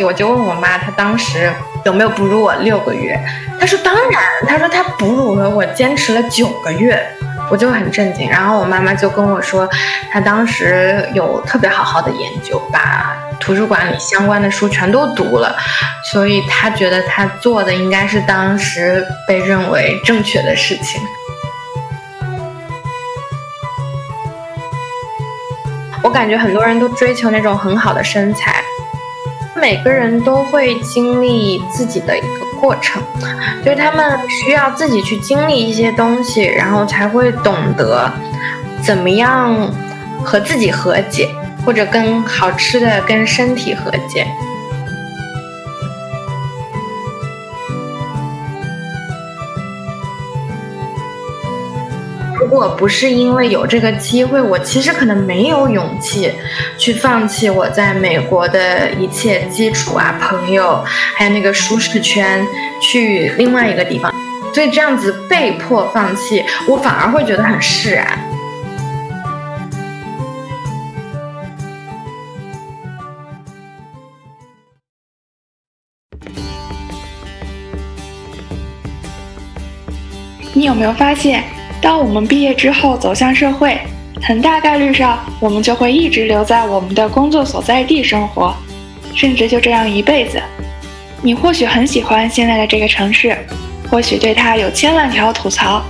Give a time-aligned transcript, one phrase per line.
[0.00, 1.52] 我就问我妈，她当时
[1.84, 3.18] 有没有哺乳我六个月？
[3.60, 7.00] 她说当然，她说她哺乳了我坚持了九个月，
[7.50, 8.28] 我就很震惊。
[8.28, 9.68] 然后我妈妈就跟我说，
[10.10, 15.54] 她当时有特别好好的研究，把图书馆里相关的书全都读了，
[16.12, 21.00] 所以她觉得她做的应该是当时被认为正确的事情。
[26.02, 28.62] 我感觉很多人都追求那种很好的身材，
[29.60, 33.02] 每个人都会经历自己的一个过程，
[33.64, 38.10] 就是他们需要自己去经历一些东西，然后才会懂得
[38.82, 39.72] 怎么样
[40.24, 41.28] 和自己和解，
[41.64, 44.26] 或者跟好吃的跟身体和解。
[52.64, 56.32] 我不是因为有这个机会，我其实可能没有勇气
[56.78, 60.82] 去放弃我在美国的一切基础啊、朋友，
[61.14, 62.42] 还有那个舒适圈，
[62.80, 64.10] 去另外一个地方。
[64.54, 68.18] 所以这样子被迫放弃，我反而会觉得很释然。
[80.54, 81.44] 你有没有发现？
[81.84, 83.78] 当我们毕业之后走向社会，
[84.22, 88.54] 很大概率上我们就会一直留在我们的工作所在地生活，
[89.14, 90.42] 甚至就这样一辈子。
[91.20, 93.36] 你或许很喜欢现在的这个城市，
[93.90, 95.84] 或许对它有千万条吐槽，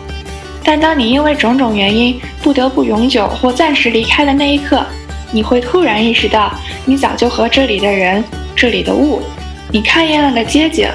[0.64, 4.84] 但当你因为种种原因不得不永久或暂时离开的那一刻，
[5.30, 6.52] 你会突然意识到，
[6.84, 8.24] 你早就和这里的人、
[8.56, 9.22] 这里的物、
[9.70, 10.88] 你看厌了的街景。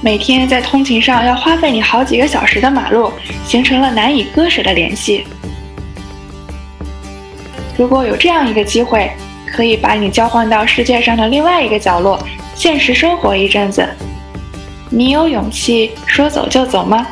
[0.00, 3.12] 每天在通勤上要花费你好几个小时的马路，
[3.44, 5.24] 形成了难以割舍的联系。
[7.76, 9.10] 如果有这样一个机会，
[9.52, 12.16] 可以把你交换到世界上的另外一个角落，
[12.54, 13.88] 现实生活一阵子，
[14.88, 17.04] 你有勇气说走就走吗？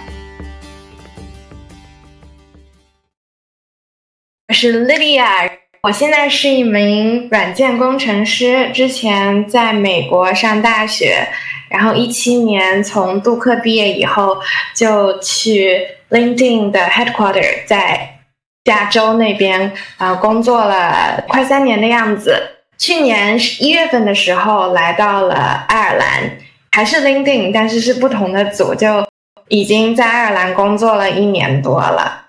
[4.47, 5.50] 我是 Lydia，
[5.82, 11.26] 我现在是一名软件工程师，之前在美国上大学。
[11.69, 14.38] 然后一七年从杜克毕业以后，
[14.75, 18.21] 就去 LinkedIn 的 headquarter 在
[18.65, 22.53] 加州那边啊工作了快三年的样子。
[22.78, 26.38] 去年一月份的时候来到了爱尔兰，
[26.72, 29.06] 还是 LinkedIn，但是是不同的组，就
[29.48, 32.27] 已经在爱尔兰工作了一年多了。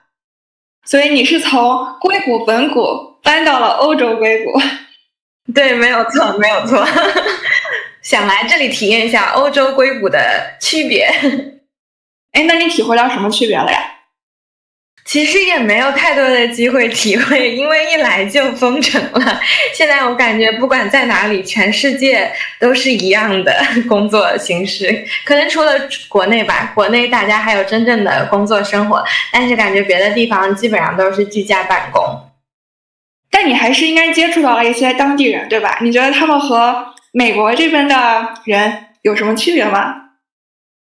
[0.86, 4.62] 所以你是从硅谷本谷搬到了欧洲硅谷？
[5.54, 6.86] 对，没有错，没有错。
[8.08, 11.14] 想来这里体验一下欧洲硅谷的区别，
[12.32, 13.80] 哎，那你体会到什么区别了呀？
[15.04, 19.42] 其实也没有太多的机会体会，因为一来就封城了。
[19.74, 22.32] 现在我感觉不管在哪里，全世界
[22.62, 23.54] 都是一样的
[23.90, 25.74] 工作形式，可能除了
[26.08, 29.04] 国内吧，国内大家还有真正的工作生活，
[29.34, 32.02] 但是感觉别的地方基本上都是居家办公。
[33.30, 35.80] 但你还是应该接触到了一些当地人，对吧？
[35.82, 36.94] 你觉得他们和？
[37.12, 37.96] 美国这边的
[38.46, 39.96] 人有什么区别吗？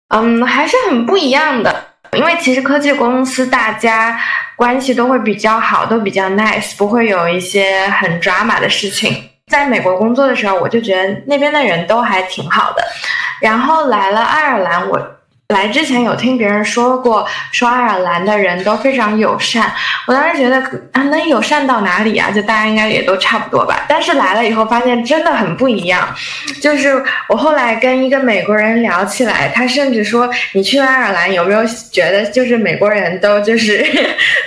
[0.08, 1.88] 嗯，还是很不一样的。
[2.12, 4.20] 因为其实科技公司大家
[4.56, 9.30] 关系都会比较好，都比较 nice，不会有一些很 drama 的事情。
[9.50, 12.82] 在美国工作的时候，我就觉得那边的人都还挺好的。
[13.40, 15.13] 然后来了爱尔兰，我。
[15.48, 19.70] 来之前有听别人说过，说爱尔兰的人都非常友善。
[20.06, 20.58] 我当时觉得
[20.92, 22.30] 啊，能友善到哪里啊？
[22.30, 23.84] 就大家应该也都差不多吧。
[23.86, 26.08] 但是来了以后发现真的很不一样。
[26.62, 31.62] 就是我后来跟一个美国人聊起来，他甚至说：“你去爱尔兰有没有
[31.92, 33.84] 觉得就是美国人都就是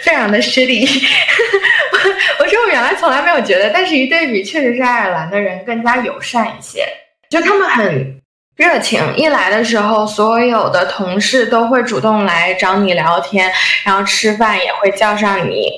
[0.01, 0.83] 非常的势利？”
[2.39, 6.87] 我说我原来从来没有觉得，但是一对比，确实是爱尔兰的人更加友善一些，
[7.29, 8.16] 就他们很。
[8.57, 13.51] 热情一来的时候，所有的同事都会主动来找你聊天，
[13.83, 15.69] 然后吃饭也会叫上你，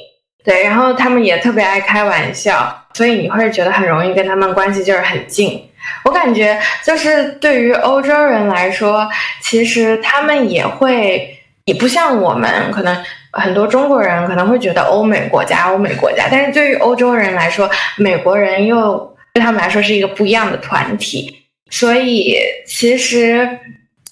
[0.45, 5.69] 对，然后他们也特别爱开玩笑，所以你会觉得很容易跟他们关系就是很近。
[6.05, 9.09] 我感觉就是对于欧洲人来说，
[9.41, 12.97] 其实他们也会，也不像我们可能
[13.33, 21.35] 很多中国人可能会觉得欧美国家、欧美国家，但是对于欧洲人来说，美国人又对他们来说是一个不一样的团体。
[21.69, 22.35] 所以
[22.65, 23.59] 其实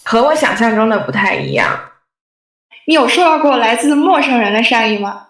[0.04, 1.80] 和我想象中的不太一样。
[2.86, 5.24] 你有受到过来自陌生人的善意吗？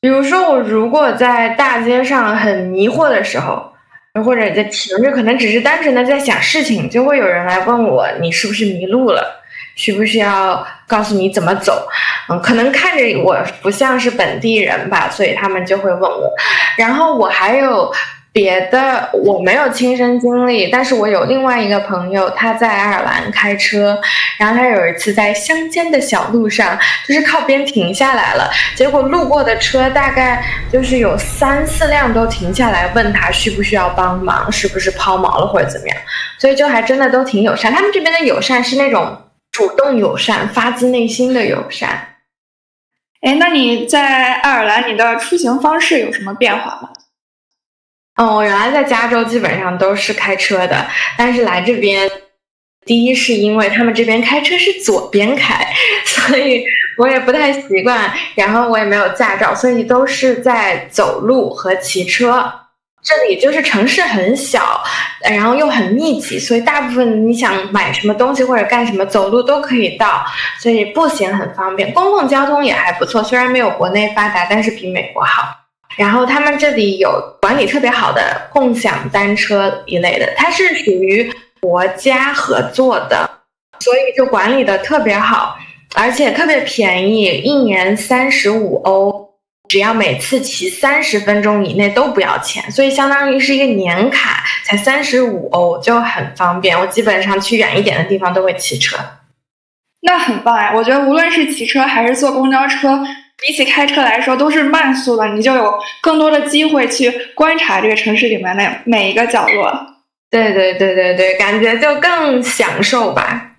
[0.00, 3.72] 比如说，我如果在大街上很迷惑的时候，
[4.24, 9.42] 或者在停着可能只是单纯的在想事情，就会有人来问我：“你是不是迷路了？
[9.76, 11.88] 需不需要告诉你怎么走？”
[12.28, 16.30] 嗯，可能看着我不像是本地人吧，所以他们就会问我。
[16.76, 17.90] 然后我还有。
[18.38, 24.00] 别的我没有亲身经历，但是我有另外一个朋友，他在爱尔兰开车，
[24.38, 30.40] 然后他有一次在乡间的小路上，就是靠边停下来了，结果路过的车大概
[30.72, 35.96] 就是有三四辆都停下来问他需不需要帮忙，是不是抛锚了或者怎么样，
[36.38, 37.72] 所以就还真的都挺友善。
[37.72, 39.20] 他们这边的友善是那种
[39.50, 42.14] 主动友善、发自内心的友善。
[43.22, 46.90] 哎，那你在爱尔兰，你的出行方式有什么变化吗？
[48.18, 50.84] 嗯，我原来在加州基本上都是开车的，
[51.16, 52.10] 但是来这边，
[52.84, 55.64] 第一是因为他们这边开车是左边开，
[56.04, 56.64] 所以
[56.96, 62.52] 我也不太习惯，然后我也没有驾照，所以都是在走路和骑车。
[63.00, 64.82] 这里就是城市很小，
[65.30, 70.24] 然后又很密集，所以大部分你想买什么东西或者干什么，走路都可以到，
[70.58, 71.92] 所以步行很方便。
[71.92, 75.57] 公共交通也还不错，虽然没有国内发达，但是比美国好。
[75.98, 77.10] 然后他们这里有
[77.42, 81.28] 管理特别好的共享单车一类的，它是属于
[81.60, 83.28] 国家合作的，
[83.80, 85.58] 所以就管理的特别好，
[85.96, 89.30] 而且特别便宜，一年三十五欧，
[89.68, 96.78] 只要每次骑三十分钟以内都不要钱，所以相当于是一个年卡，才三十五欧就很方便。
[96.78, 98.96] 我基本上去远一点的地方都会骑车，
[100.02, 100.72] 那很棒呀！
[100.76, 103.04] 我觉得无论是骑车还是坐公交车。
[103.40, 109.72] 比起开车来说，都是慢速的，你就有更多的机会去观察这个城市里面的每一个角落。
[110.30, 113.52] 对对对对对，感觉就更享受吧。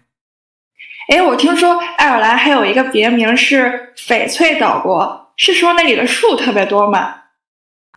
[1.07, 7.15] 哎，我听说爱尔兰还有一个别名是翡翠岛国，是说那里的树特别多吗？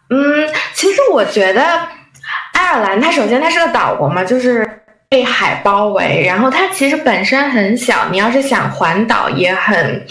[0.08, 1.88] 嗯，其实我觉得
[2.52, 10.06] 爱尔兰它首先它是个岛国嘛，就是被海包围，然后它其实本身很小，你要是想环岛也很。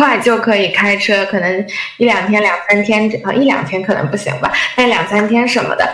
[0.00, 1.66] 快就可以开车，可能
[1.98, 5.86] 一两天、两三天啊，一两天可能不行吧，但两三天什么的，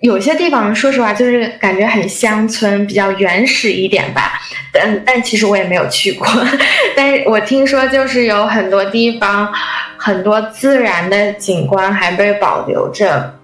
[0.00, 4.40] 有些地方说实话就是感觉很乡村，比较原始一点吧。
[4.72, 6.26] 但但其实我也没有去过，
[6.96, 9.52] 但是我听说就是有很多地方，
[9.98, 13.34] 很多自然的景观还被保留着，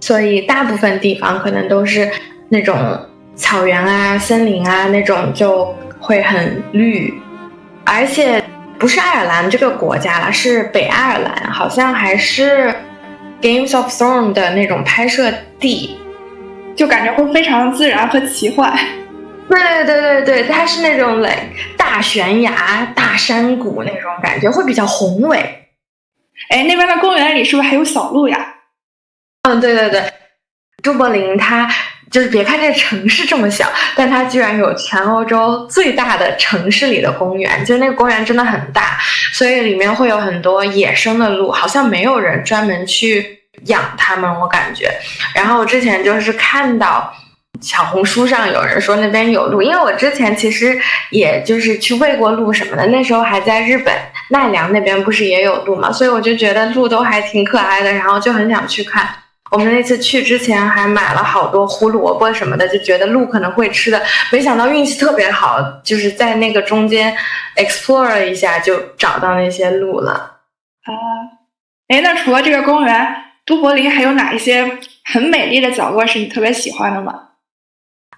[0.00, 2.10] 所以大部分地方可能都是
[2.50, 2.76] 那种
[3.34, 7.14] 草原啊、森林啊那种就会很绿，
[7.84, 8.44] 而且。
[8.78, 12.74] 不是爱尔兰这个国家了，是北爱尔兰，好像还是
[13.40, 15.96] Games of Thrones 的那种拍摄地，
[16.76, 18.78] 就感觉会非常自然和奇幻。
[19.48, 25.38] 对对对对对，它是那种嘞大悬崖、大山谷那种感觉，会比较宏伟。
[26.50, 28.54] 哎，那边的公园里是不是还有小路呀？
[29.42, 30.12] 嗯，对对对，
[30.82, 31.68] 朱柏林它。
[32.10, 38.96] 就是别看这城市这么小，但它居然有全欧洲最大的城市里的公园，就那个公园真的很大，
[39.32, 44.90] 所以里面会有很多野生的鹿，好像没有人专门去养它们，我感觉。
[45.34, 47.12] 然后我之前就是看到
[47.60, 50.78] 小红书上有人说那边有鹿，因为我之前其实
[51.10, 53.92] 也就是去喂过鹿什么的，那时候还在日本
[54.30, 59.08] 奈良那边不是也有鹿嘛，所以我就觉得鹿都还挺可爱的，然后就很想去看。
[59.56, 67.16] 我们那次去之前还买了好多胡萝卜什么的，就觉得鹿可能会吃的，没想到运气特别好，就是在那个中间
[67.56, 70.12] explore 了一下，就找到那些鹿了。
[70.84, 70.92] 啊，
[71.88, 77.14] 哎，那除了这个公园，都柏林还有哪一些很美丽的角落是你特别喜欢的吗？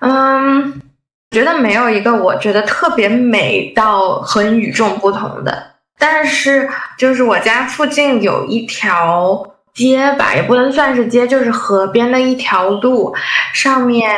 [0.01, 0.83] 嗯，
[1.31, 6.69] 觉得没有一个我觉得特别美到很与众不同的，但是
[6.99, 9.55] 就是我家附近有一条。
[9.79, 13.15] 街吧，也不能算是街，就是河边的一条路，
[13.55, 14.11] 上面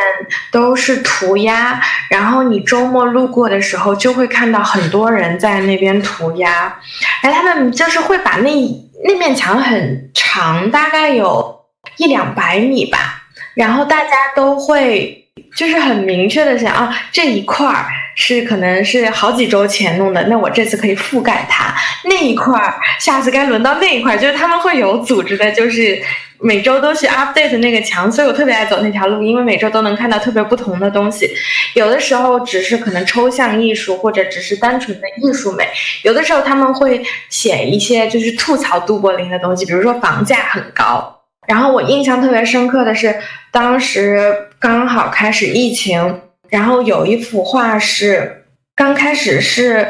[0.51, 1.79] 都是涂鸦。
[2.09, 6.75] 然后你周末路过的时候，就会看到很多人在那边涂鸦。
[7.21, 8.51] 哎，他们就是会把那
[9.05, 11.67] 那面墙很长，大概有
[11.99, 13.25] 一两百米吧。
[13.53, 15.20] 然后大家都会
[15.57, 17.87] 就是很明确的想啊，这一块儿。
[18.17, 25.99] 是可能是好几周前弄的，那我这次可以覆盖它那一块儿，下次该轮到那一块儿，就是他们会有组织的，就是
[26.39, 31.31] 每周都去 update 那个墙，所以我特别爱走那条路，因为每周都能看到特别不同的东西。
[31.73, 35.65] 有的时候只是可能抽象艺术，或者只是单纯的艺术美；
[36.03, 41.20] 有的时候他们会写一些就是吐槽都柏林的东西，比如说房价很高。
[41.51, 46.23] 然后我印象特别深刻的是，当时刚好开始疫情。
[46.49, 49.89] 然后有一幅画是刚开始是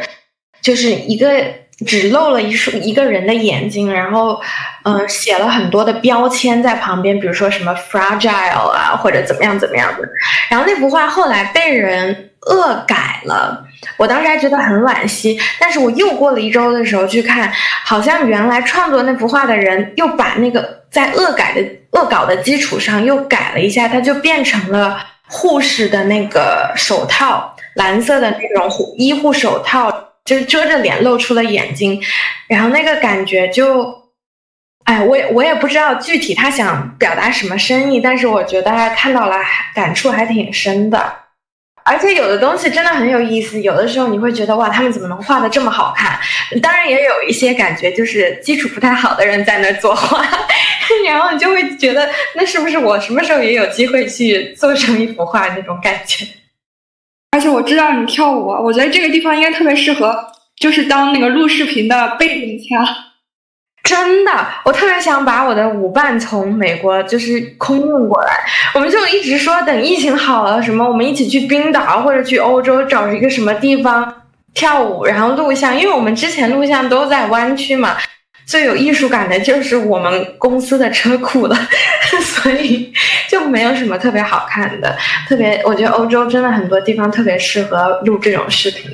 [0.60, 1.42] 就是一个
[1.86, 4.38] 只露了一束一个人的眼睛，然后
[4.84, 10.06] 嗯写了很多的标签在旁边，比如说什么 fragile 啊或者怎么样怎么样的。
[10.50, 13.64] 然后那幅画后来被人恶改了，
[13.96, 17.52] 我当时还觉得很惋惜，但是我又过了一周的时候去看，
[17.84, 29.90] 好像原来创作那幅画的人又把那个在恶改的恶搞的基础上又改了一下，它就变成了护士的那个手套，蓝色的那种护医护手套，
[30.24, 32.00] 就是遮着脸露出了眼睛，
[32.48, 34.00] 然后那个感觉就。
[34.84, 39.36] 哎，我也我也不知道具体他想表达什么深意，但是我觉得看到了，
[39.72, 41.19] 感触还挺深的。
[41.90, 46.16] 而且有的东西真的很有意思，有的时候你会觉得哇，他们怎么能画的这么好看？
[46.62, 50.24] 当然也有一些感觉，就是基础不太好的人在那作画，
[51.04, 56.24] 然后你就会觉得，那是不是我什么时候也有机会去做成一幅画那种感觉？
[57.32, 62.86] 而且我知道你跳舞，我觉得这个地方应该特别适合，就是当那个录视频的背景墙。
[63.90, 64.30] 真的，
[64.64, 68.38] 我特别想把我的舞伴从美国就是空运过来。
[68.72, 74.22] 我们就一直说等疫情好了，什么我们一起去冰岛或者去欧洲找一个什么地方
[74.54, 75.76] 跳舞，然后录像。
[75.76, 77.96] 因为我们之前录像都在湾区嘛，
[78.46, 81.56] 最有艺术感的就是我们公司的车库了，
[82.22, 82.92] 所以
[83.28, 84.96] 就没有什么特别好看的。
[85.28, 88.88] 特别，我觉得欧洲真的很多地方特别适合录这种视频。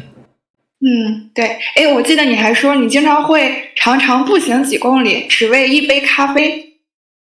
[0.78, 6.74] 嗯，对，哎，我记得你还说你经常会常常步行几公里，只为一杯咖啡。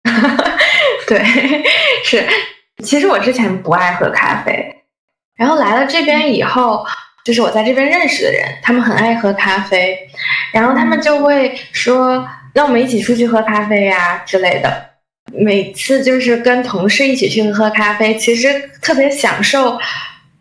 [1.07, 1.21] 对，
[2.05, 2.25] 是，
[2.85, 4.83] 其实我之前不爱喝咖啡，
[5.37, 6.87] 然后来了这边以后，
[7.25, 9.99] 就是我在这边认识的人，他们很爱喝咖啡，
[10.53, 14.91] 然后他们就会说，让我们一起出去喝咖啡呀之类的。
[15.33, 19.79] 每次就是跟同事一起去喝咖啡，其实特别享受。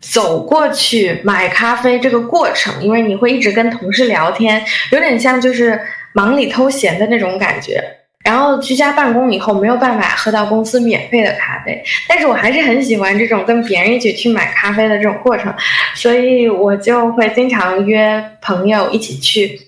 [0.00, 5.80] 走过去买咖啡这个过程，因为你会一直跟同事聊天，有点像就是
[6.14, 7.82] 忙里偷闲的那种感觉。
[8.22, 15.52] 然后居家办公以后没有办法喝到公司免费的咖啡，但是我还是很喜欢这种跟别人一起去买咖啡的这种过程，
[15.94, 19.58] 所以我就会经常约朋友一起去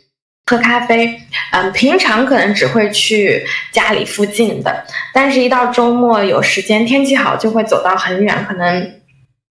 [0.50, 1.18] 喝咖啡。
[1.52, 4.84] 嗯，平常可能只会去家里附近的，
[5.14, 9.01] 但是一到周末有时间天气好就会走到很远，可能。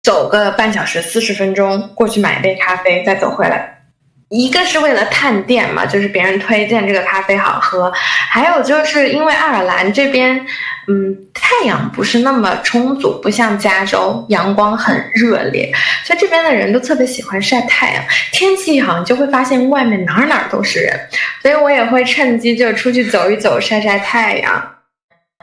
[0.04, 3.78] 走个半小时四十分钟过去买一杯咖啡，再走回来。
[4.30, 7.92] 一个是为了探店嘛，就是别人推荐这个咖啡好喝；
[8.30, 10.40] 还有就是因为爱尔兰这边，
[10.88, 15.70] 嗯，太阳不是那么充足，不像加州阳光很热烈，
[16.06, 18.02] 所以这边的人都特别喜欢晒太阳。
[18.32, 20.98] 天气好，你就会发现外面哪哪都是人，
[21.42, 24.76] 所以我也会趁机就出去走一走，晒晒太阳。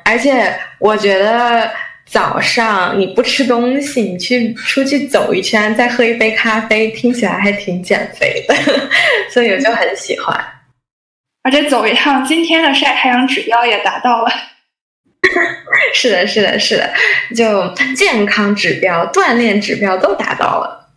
[0.05, 1.71] 而且我觉得。
[2.09, 8.55] 早上你不吃东西，你去出去走一圈，再喝一杯咖啡，听起来还挺减肥的，
[9.31, 10.35] 所以我就很喜欢。
[11.43, 14.31] 而且走一趟，今天的晒太阳指标也达到了。
[15.93, 16.93] 是的，是的，是的，
[17.37, 20.89] 就健康指标、锻炼指标都达到了。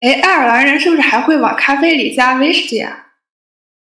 [0.00, 3.06] 哎，爱尔兰人是不是还会往咖啡里加威士忌啊？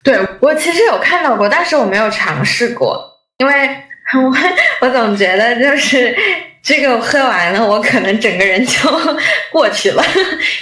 [0.04, 3.84] 对我其实有看到过，但是我没有尝试过，因为。
[4.12, 4.36] 我
[4.86, 6.14] 我总觉得就是
[6.62, 8.78] 这个喝完了，我可能整个人就
[9.50, 10.04] 过去了，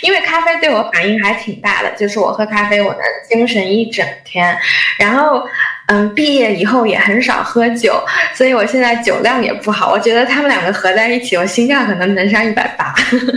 [0.00, 1.90] 因为咖啡对我反应还挺大的。
[1.92, 4.56] 就是我喝咖啡，我能精神一整天。
[4.98, 5.46] 然后，
[5.88, 8.02] 嗯，毕业以后也很少喝酒，
[8.34, 9.90] 所以我现在酒量也不好。
[9.90, 12.94] 我觉得他们两个合在一起，我心跳可能能上一百八。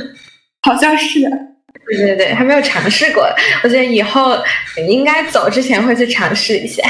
[0.62, 1.20] 好像是，
[1.88, 3.28] 对对对，还没有尝试过。
[3.64, 4.36] 我觉得以后
[4.88, 6.84] 应该走之前会去尝试一下。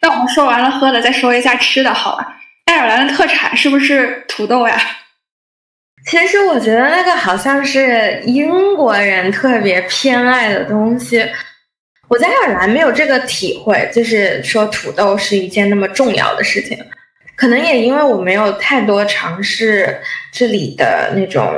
[0.00, 2.26] 那我们说完了喝的，再说一下吃的，好了。
[2.66, 4.78] 爱尔兰的特产是不是土豆呀？
[6.06, 11.26] 其实我觉得那个好像是英国人特别偏爱的东西。
[12.08, 16.78] 我在爱尔兰没有这个体会，就是说土豆是一件那么重要的事情。
[17.36, 20.00] 可能也因为我没有太多尝试
[20.32, 21.52] 这里的那种。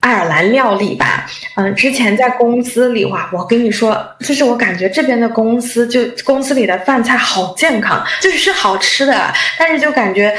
[0.00, 1.26] 爱尔兰料理吧，
[1.56, 10.36] 嗯，之前在公司里哇，我跟你说，就是我感觉这边的公司就公司里的饭菜好健康，就是好吃的，但是就感觉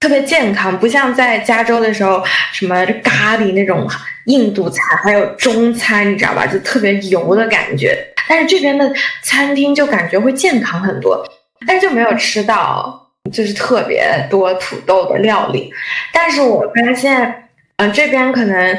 [0.00, 3.88] 特别健康，不像在加州的时候，什么咖喱那种
[4.26, 7.96] 印度菜，还有中餐，你知道吧，就特别油的感觉。
[8.28, 11.26] 但是这边的餐厅就感觉会健康很多，
[11.66, 15.72] 但是就没有吃到就是特别多土豆的料理。
[16.12, 17.47] 但是我发现，
[17.78, 18.78] 嗯，这边可能。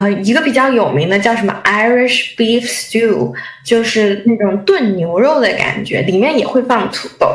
[0.00, 7.26] 呃，一个比较有名的叫什么 Irish Beef Stew，就是那种炖牛肉的感觉，里面也会放土豆，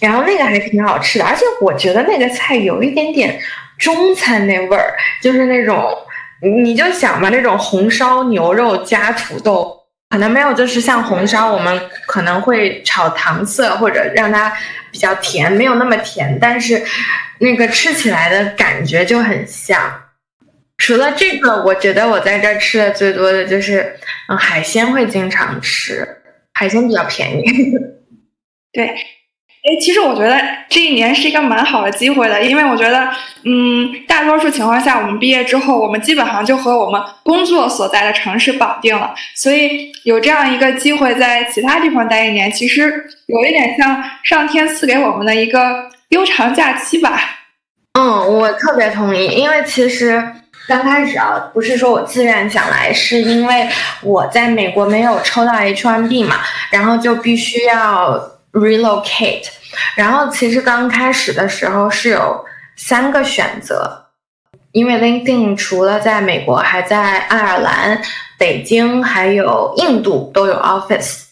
[0.00, 3.40] 然后那个还挺好吃的，而且我觉得那个菜有一点点
[3.78, 5.96] 中餐那味儿，就是那种
[6.42, 9.72] 你就想吧，那种红烧牛肉加土豆，
[10.10, 14.52] 可能没有就是像红烧我们可能会炒糖色或者让它
[14.90, 16.84] 比较甜，没有那么甜，但是
[17.38, 19.78] 那个吃起来的感觉就很像。
[20.78, 26.06] 除了这个，我觉得我在这儿吃的最多的就是，嗯，海鲜会经常吃，
[26.54, 27.42] 海鲜比较便宜。
[28.72, 33.10] 对，哎，其实我觉得这一年是一个蛮好的机会的，因为我觉得，
[33.44, 47.20] 嗯，大多数情况下，我们毕业之后，我们基本上就和我们工作所在的城市绑定了，所以有这样一个机会在其他地方待一年，其实有一点像上天赐给我们的一个悠长假期吧。
[47.98, 50.22] 嗯，我特别同意，因为其实。
[50.68, 53.66] 刚开始啊，不是说我自愿想来，是因为
[54.02, 56.36] 我在美国没有抽到 H1B 嘛，
[56.70, 58.20] 然后就必须要
[58.52, 59.46] relocate。
[59.96, 62.44] 然后其实刚开始的时候是有
[62.76, 64.08] 三个选择，
[64.72, 68.02] 因为 LinkedIn 除了在美国，还在爱尔兰、
[68.36, 71.22] 北京还有印度都有 office。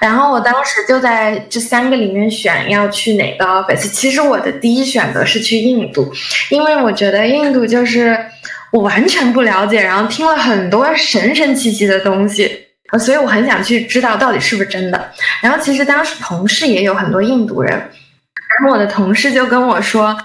[0.00, 3.88] 然后我当时就在这三个里面选要去哪个 office。
[3.90, 6.12] 其实我的第一选择是去印度，
[6.50, 8.26] 因为我觉得印度就是。
[8.72, 12.50] 我完全不了解，然后听了很多神神奇奇的东西，
[12.98, 15.12] 所以我很想去知道到底是不是真的。
[15.42, 20.16] 然后其实当时同事也有很多印度人，然后我的同事就跟我说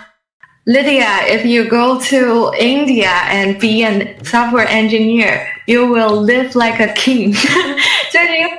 [0.66, 7.34] ，Lydia，if you go to India and be an software engineer，you will live like a king，
[8.12, 8.51] 就是因为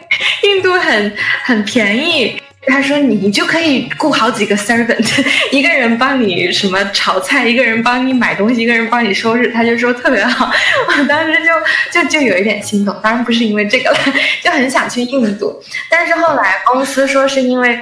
[0.43, 2.41] 印度很很便宜。
[2.67, 10.51] 他说：“你就可以雇好几个 servant， 一个人帮你什么炒菜，一个人帮你买东西，一个人帮你收拾。”他就说特别好，
[10.89, 12.95] 我当时就就就有一点心动。
[13.03, 13.99] 当然不是因为这个了，
[14.43, 15.63] 就很想去印度。
[15.89, 17.81] 但是后来公司说是因为，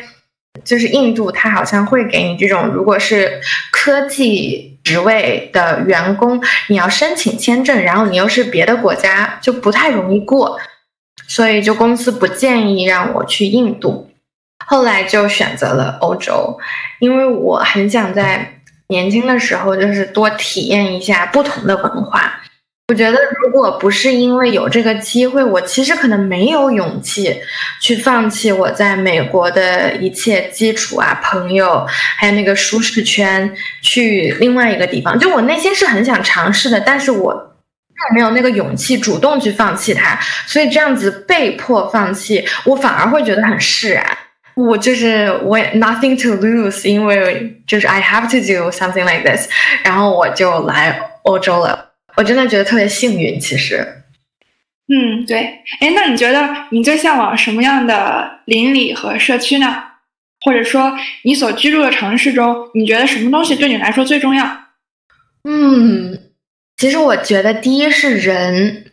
[0.63, 3.41] 就是印度他好像会给你这种，如果是
[3.73, 10.61] 科技职位的员工，你要申请签证，然后你又是别的国家，就不太容易过，
[11.27, 14.06] 所以就公司不建议让我去印度。
[14.67, 16.59] 后来就选择了欧洲，
[16.99, 22.41] 因为我很想在年轻的时候就是多体验一下不同的文化。
[22.89, 27.37] 我觉得如果不是因为有这个机会，我其实可能没有勇气
[27.81, 31.85] 去放弃我在美国的一切基础啊、朋友，
[32.17, 35.19] 还有那个舒适圈，去另外一个地方。
[35.19, 37.57] 就我内心是很想尝试的，但是我
[38.15, 44.17] 没有那个勇气主动去放弃它，所以这样子被迫放弃，我反而会觉得很释然。
[44.57, 49.49] 我就是我 nothing to lose，因为就是 I have to do something like this，
[49.85, 51.93] 然后我就来欧洲了。
[52.17, 54.03] 我真的觉得特别幸运，其实。
[54.89, 55.63] 嗯，对。
[55.81, 59.83] 哎，那你觉得你最向往什么样的邻里和社区呢？
[60.45, 64.47] 或者说，你所居住的城市中，你觉得什么东西对你来说最重要？
[65.45, 66.19] 嗯，
[66.77, 68.85] 其实我觉得第一是人。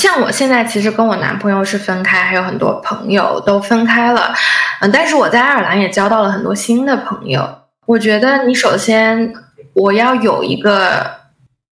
[0.00, 4.34] 像我现在其实跟我男朋友是分开，还有很多朋友都分开了，
[4.82, 7.60] 嗯，但是我在爱尔兰也交到了很多新的朋友。
[7.86, 9.32] 我觉得你首先
[9.74, 11.18] 我要有一个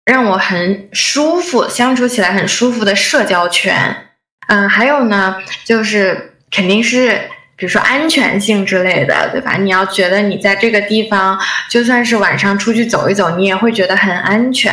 [0.04, 4.06] 让我很舒服、相处起来很舒服的社交圈，
[4.46, 9.56] 嗯，还有呢，就是肯定是比如说安全性之类的，对吧？
[9.58, 11.36] 你要觉得你在这个地方，
[11.68, 14.72] 就算是晚上出去走一走，你也会觉得很安全。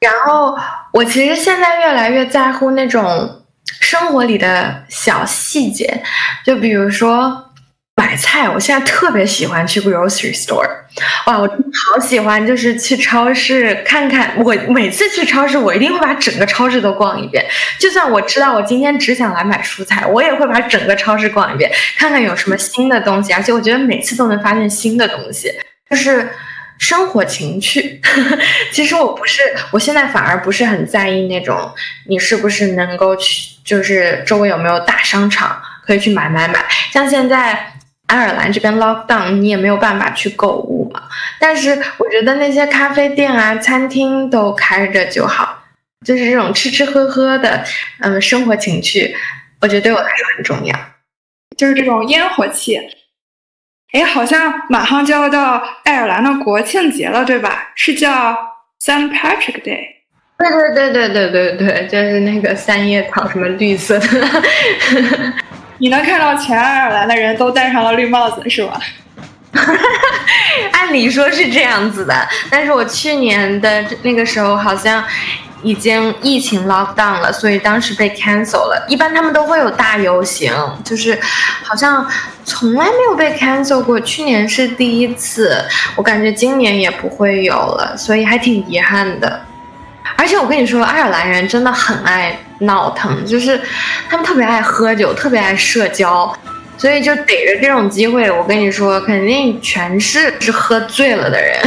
[0.00, 0.56] 然后
[0.92, 3.42] 我其实现在越来越在乎那种
[3.80, 6.02] 生活里的小细节，
[6.44, 7.52] 就比如说
[7.96, 10.68] 买菜，我现在特别喜欢去 grocery store，
[11.26, 14.34] 哇，我好喜欢，就是去超市看看。
[14.36, 17.44] 我每次去超市，我一定会把整个超市都逛一遍，
[17.78, 23.32] 就算我知道我今天只想来买蔬菜，我也会把整个超市逛一遍，看看有什么新的东西。
[23.32, 25.52] 而且我觉得每次都能发现新的东西，
[25.90, 26.28] 就是。
[26.78, 28.02] 生活情趣，
[28.70, 31.72] 其实我不是，我现在反而不是很在意那种
[32.06, 36.64] 你是不是能够去，就是周围有没有大商场可以去买买买。
[36.90, 37.72] 像现在
[38.06, 41.02] 爱尔兰这边 lock down，你也没有办法去购物嘛。
[41.40, 45.64] 但是我觉得那些咖啡店啊、餐厅都开着就好，
[46.06, 47.64] 就是这种吃吃喝喝的，
[47.98, 49.14] 嗯，生活情趣，
[49.60, 50.74] 我觉得对我来说很重要，
[51.56, 52.80] 就是这种烟火气。
[53.92, 57.72] 哎，好像马上就要到爱尔兰的国庆节了，对吧？
[57.74, 58.36] 是叫
[58.84, 59.95] Saint Patrick Day。
[60.38, 64.08] 对对对对对对对，就是那个三叶草，什么绿色的。
[65.78, 68.72] 你能看到全爱尔兰的人都戴上了绿帽子，是吗？
[70.72, 75.04] 按理说是这样子的，但是我去年的那个时候好像。
[75.62, 78.86] 已经疫情 lock down 了，所以当时被 cancel 了。
[78.88, 80.52] 一般他们都会有大游行，
[80.84, 81.18] 就是
[81.64, 82.06] 好像
[82.44, 83.98] 从来没有被 cancel 过。
[83.98, 85.58] 去年是第一次，
[85.96, 89.40] 我感觉今年也不会有了，所以还挺遗憾的。
[90.16, 93.60] 而且我跟你说，爱尔兰人真的很爱闹腾，就是
[94.08, 96.36] 他们特别爱喝酒，特别爱社交，
[96.76, 101.58] 所以就逮着这种机会，我跟你说，肯定全是是喝醉了的人。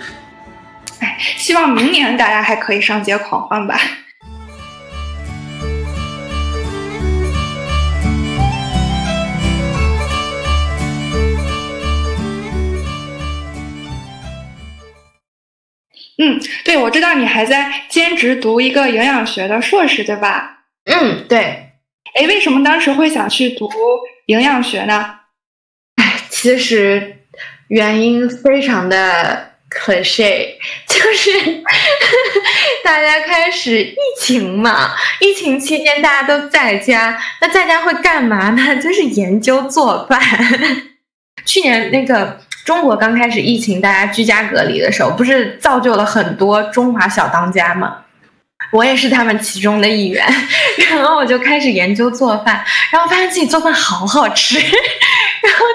[1.00, 3.80] 哎，希望明年大家还可以上街狂欢吧。
[16.22, 20.64] 嗯，对，我知道你还在兼职读一个营养学的硕士，对吧？
[20.84, 21.38] 嗯，对。
[22.14, 23.70] 哎，为什么当时会想去读
[24.26, 25.20] 营养学呢？
[25.96, 27.24] 哎，其实
[27.68, 30.56] 原因非常的 cliche，
[30.86, 31.62] 就是
[32.84, 38.76] 大家开始疫情嘛，疫情期间大家都在家，那在家会干嘛呢？
[38.82, 40.20] 就是研究做饭。
[41.46, 42.42] 去年那个。
[42.70, 47.96] 中国刚开始疫情，大家居家隔离的时候，不是造就了很多中华小当家吗？
[48.70, 50.24] 我也是他们其中的一员。
[50.88, 54.54] 然后我就开始研究做饭，然后发现自己做饭好好吃，
[55.42, 55.66] 然后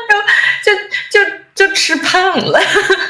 [0.63, 2.61] 就就就就吃胖了。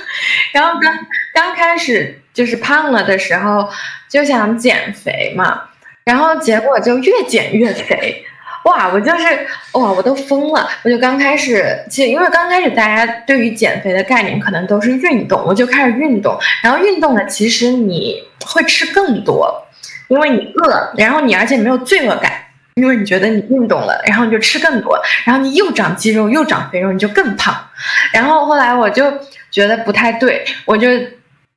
[0.51, 0.97] 然后刚
[1.31, 3.69] 刚开始就是胖了的时候，
[4.09, 5.61] 就想减肥嘛，
[6.05, 8.25] 然后结果就越减越肥。
[8.65, 10.67] 哇，我就是哇，我都疯了！
[10.83, 16.35] 我就刚开始，其实因为刚开始大家对于减肥的概念可能都是运动，我就开始运动。
[16.63, 19.63] 然后运动呢，其实你会吃更多，
[20.07, 22.31] 因为你饿，然后你而且没有罪恶感，
[22.73, 27.55] 因为你觉得你运动了，然后你就吃更多，然后你又长肌肉又长肥肉，你就更胖。
[28.11, 29.13] 然后后来我就
[29.51, 30.89] 觉得不太对，我就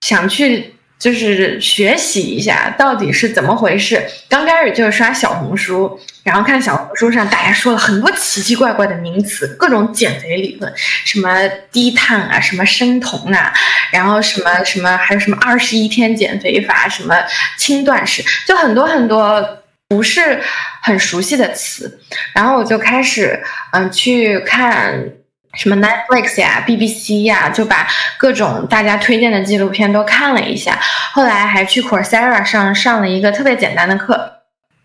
[0.03, 0.75] 想去。
[0.99, 4.05] 就是学习一下到底是怎么回事。
[4.29, 13.53] 刚开始就是刷小红书，然后看小红书上大家说了很多奇奇怪怪的名词，各种减肥理论，什么低碳啊，什么生酮啊，
[13.93, 17.15] 然后什么什么，还有什么二十一天减肥法，什么
[17.57, 20.41] 轻断食，就很多很多不是
[20.83, 22.01] 很熟悉的词。
[22.35, 23.41] 然后我就开始
[23.73, 25.18] 嗯去看。
[25.55, 27.87] 什么 Netflix 呀、BBC 呀，就把
[28.19, 30.79] 各种大家推荐的纪录片都看了一下。
[31.13, 34.41] 后来还去 Coursera 上上了一个特别简单的课，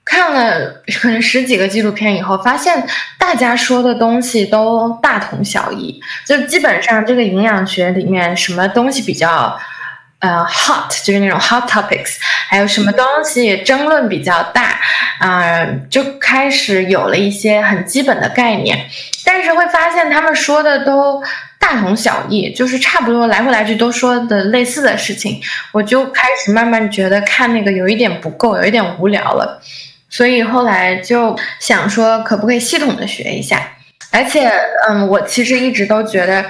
[0.05, 2.87] 看了可能十几个纪录片以后，发现
[3.19, 6.01] 大家说的东西都大同小异。
[6.25, 9.59] 就基本上这个营养学里面什么东西比较
[10.23, 12.15] 呃 hot，就是那种 hot topics，
[12.47, 14.79] 还有什么东西争论比较大
[15.19, 18.89] 啊，就开始有了一些很基本的概念。
[19.25, 21.21] 但是会发现他们说的都
[21.59, 25.41] 大同小异，就是差不多来回来去都说的类似的事情，
[25.73, 29.61] 我就开始慢慢觉得看那个有一点不够，有一点无聊了，
[30.09, 33.61] 所以后来就想说可不可以系统的学一下，
[34.11, 34.49] 而且
[34.87, 36.45] 嗯，我其实一直都觉得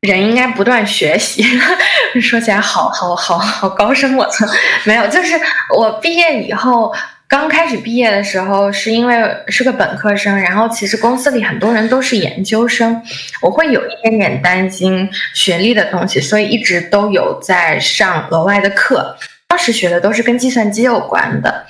[0.00, 1.44] 人应该不断学习，
[2.20, 4.48] 说起来好好好好高深莫测，
[4.84, 5.40] 没有，就是
[5.76, 6.94] 我毕业以后。
[7.30, 13.02] 刚开始毕业的时候，是因为是个本科生，然后其实公司里很多人都是研究生，
[13.42, 19.14] 我会有一点点担心学历的东西，所以一直都有在上额外的课。
[19.46, 21.66] 当时学的都是跟计算机有关的，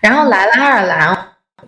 [0.00, 1.18] 然后来了爱尔兰，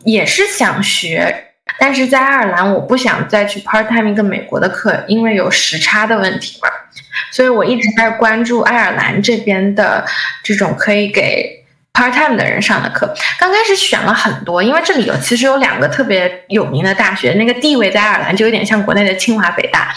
[0.04, 6.68] 也是想学，但是在爱尔兰我不想再去 part time 一个美国的课，因为有时差的问题嘛，
[7.30, 10.04] 所以我一直在关注爱尔兰这边的
[10.42, 11.60] 这种可以给。
[11.94, 19.92] part time 的人上的课，刚开始选了很多，因为这里有其实有两个特别有名的大学，那个地位在爱尔兰就有点像国内的清华北大，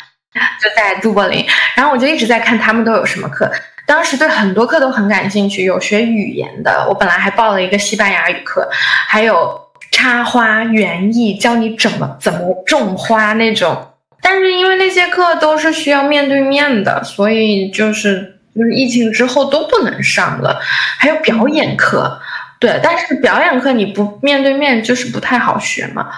[0.62, 1.44] 就在都柏林。
[1.74, 3.50] 然后我就一直在看他们都有什么课，
[3.88, 8.70] 当时对很多课都很感兴趣，有学语言的，我本来还报了一个西班牙语课，
[9.08, 9.65] 还有
[9.96, 13.94] 插花园艺，教你怎么怎么种花那种。
[14.22, 18.34] 但是因为那些课都是需要面对面的，所以就是。
[18.58, 20.58] 就是疫情之后都不能上了，
[20.98, 22.18] 还有表演课，
[22.58, 26.10] 对，但是表演课你不面对面就是不太好学嘛，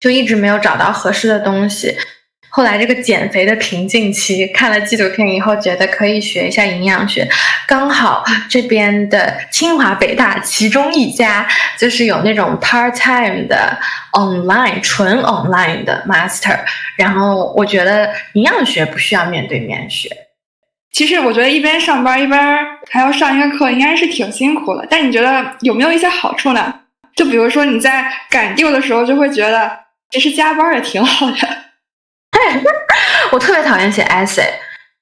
[0.00, 1.96] 就一直没有找到合适的东西。
[2.56, 7.28] 后来这个减肥的瓶颈期，看了纪录片以后，觉得可以学一下营养学，
[7.68, 13.78] 刚好这边的清华北大其中一家就是有那种 part time 的
[14.12, 16.58] online 纯 online 的 master，
[16.96, 20.08] 然后我觉得营养学不需要面对面学。
[20.90, 22.40] 其实我觉得一边上班一边
[22.90, 24.86] 还要上一个课，应该是挺辛苦的。
[24.88, 26.72] 但你觉得有没有一些好处呢？
[27.14, 29.70] 就比如说你在赶 due 的时候，就会觉得
[30.10, 31.65] 其实加班也挺好的。
[33.32, 34.48] 我特别讨厌写 essay，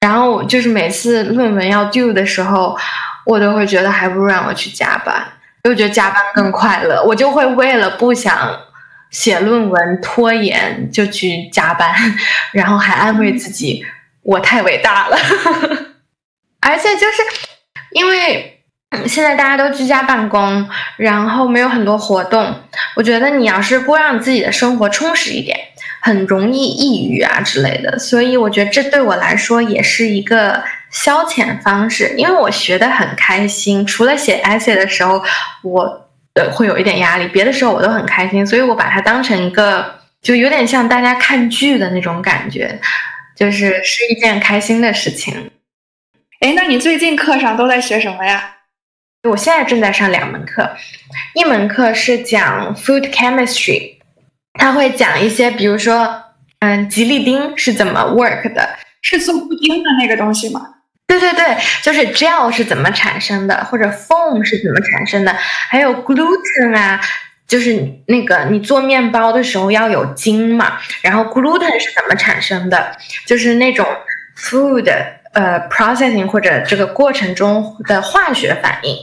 [0.01, 2.77] 然后就是每次论文要 do 的时候，
[3.25, 5.25] 我都会觉得还不如让我去加班，
[5.69, 7.03] 我觉得加班更快乐。
[7.03, 8.59] 我就会为了不想
[9.11, 11.93] 写论文拖延，就去加班，
[12.51, 13.85] 然后还安慰自己。
[14.23, 15.15] 我太伟大了，
[16.61, 17.21] 而且就是
[17.91, 18.63] 因为
[19.05, 22.61] 现在大家都居家办公，然后没有很多活动，
[22.95, 25.59] 我觉得你要是不让自己的生活充实一点，
[26.05, 27.97] 很容易抑郁啊之类的。
[27.97, 33.83] 所以我觉得这对我来说也是一个消遣方式，因为我学的很开心。
[33.83, 35.19] 除了写 essay 的时候，
[35.63, 42.79] 我呃会有一点压力，别的时候我都很开心，所以我把它当成一个，就有点像大家看剧的那种感觉，
[43.35, 45.49] 就是是一件开心的事情。
[46.41, 48.51] 哎，那你最近课上都在学什么呀？
[49.27, 50.69] 我现在正在上两门课，
[51.33, 53.95] 一门课是讲 food chemistry，
[54.57, 56.23] 他会讲一些，比如说，
[56.59, 60.61] 嗯，吉利丁是怎么 work 的，是做布丁的那个东西吗？
[61.07, 66.99] 对对对，就是 gel 是怎么产生的，或者 foam 是怎么产生的，还有 gluten 啊，
[67.47, 73.85] 就是那个你做面包的时候要有筋嘛，然后 gluten 是怎么产生的，就是那种
[74.35, 74.91] food
[75.33, 78.97] 呃 processing 或者这个过程中的化学反应。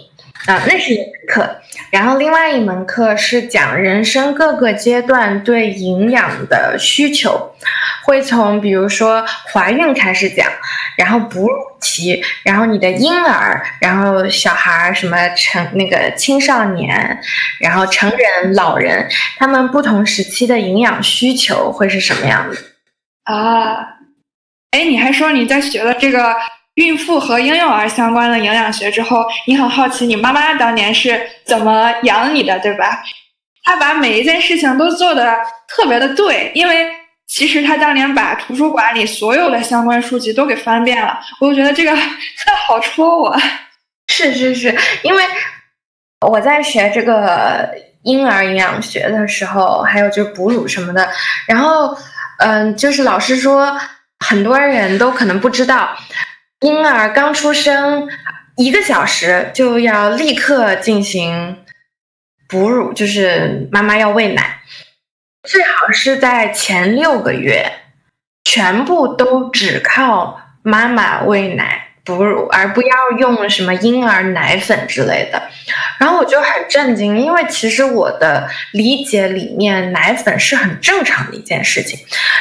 [0.46, 7.54] 啊，那是一门课，然后另外一门课是讲人生各个阶段对营养的需求，
[8.04, 10.50] 会从比如说怀孕开始讲，
[10.96, 17.20] 然后哺乳期，然后你的婴儿，然后小孩什么成那个青少年，
[17.60, 22.56] 然后成人、老人，他们不同时期的营养需求会是什么样的？
[23.32, 23.76] 啊，
[24.72, 26.34] 哎，你还说你在学了这个？
[26.74, 33.02] 孕妇和婴幼儿相关的营养学之后，你很好奇你妈妈当年是怎么养你的，对吧？
[33.62, 35.36] 她把每一件事情都做的
[35.68, 36.90] 特别的对，因为
[37.28, 41.20] 其实她当年把图书馆里所有的相关书籍都给翻遍了。
[41.40, 41.92] 我就觉得这个
[42.42, 43.36] 特好戳我。
[44.08, 45.22] 是是是，因为
[46.26, 47.70] 我在学这个
[48.02, 51.08] 婴儿营养学的时候，还有就是哺乳什么的，
[51.46, 51.96] 然后
[52.38, 53.78] 嗯，就是老师说
[54.20, 55.94] 很多人都可能不知道。
[56.62, 58.08] 婴儿刚出生
[58.56, 61.64] 一个小时就要立刻进行
[62.48, 64.60] 哺乳，就是妈妈要喂奶，
[65.42, 67.72] 最好是在前六个月
[68.44, 71.91] 全部都只靠妈妈喂奶。
[72.04, 72.88] 哺乳，而不要
[73.18, 75.40] 用什么婴儿奶粉之类的。
[76.00, 81.96] 然后我就很震惊，因为其实我的理解里面，奶粉是很正常的一件事情，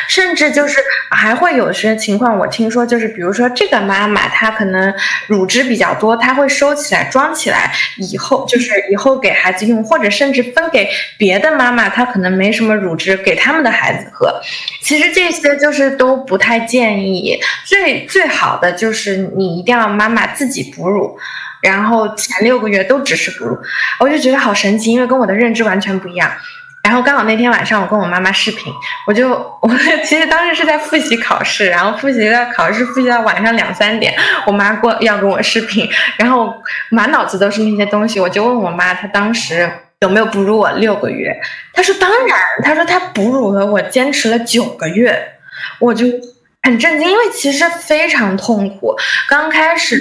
[0.08, 0.80] 甚至就是
[1.12, 4.91] 还会有些情况，我听说就是，比如说这个妈妈她可能
[5.28, 14.41] 乳汁比较多，她会收起来装起来，以后就是以后给孩子用，或者甚至分给别的妈妈，她可能没什么乳汁，给他们的孩子喝。
[14.82, 19.51] 其实这些就是都不太建议，最最好的就是你。
[19.58, 21.18] 一定要妈妈自己哺乳，
[21.62, 23.58] 然后前六个月都只是哺乳，
[24.00, 26.32] 我就觉得好神奇，因为跟我的认知完全不一样。
[26.84, 28.74] 然后刚好那天晚上我跟我妈妈视频，
[29.06, 29.30] 我就
[29.62, 29.70] 我
[30.04, 34.12] 其实当时是在复习考试，然后复习的考试复习到晚上两三点，
[34.48, 35.88] 我妈过要跟我视频，
[36.18, 36.52] 然后
[36.90, 41.40] 满脑子都是那些东西，我就问我妈，她当时有没有哺乳我六个月？
[41.72, 45.34] 她说当然，她说她哺乳了我坚持了九个月，
[45.78, 46.08] 我就。
[46.63, 48.95] 很震惊，因为其实非常痛苦。
[49.28, 50.00] 刚开始，